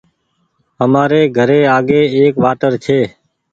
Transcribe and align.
همآري 0.79 1.21
گھري 1.37 1.59
آگي 1.77 2.01
ايڪ 2.15 2.33
واٽر 2.43 2.71
ڇي 2.83 2.99